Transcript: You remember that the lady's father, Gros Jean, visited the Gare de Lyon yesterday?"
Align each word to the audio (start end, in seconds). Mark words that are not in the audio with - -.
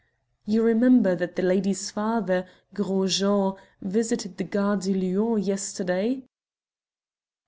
You 0.47 0.63
remember 0.63 1.13
that 1.15 1.35
the 1.35 1.43
lady's 1.43 1.91
father, 1.91 2.47
Gros 2.73 3.19
Jean, 3.19 3.53
visited 3.83 4.37
the 4.37 4.43
Gare 4.43 4.75
de 4.77 4.95
Lyon 4.95 5.43
yesterday?" 5.43 6.23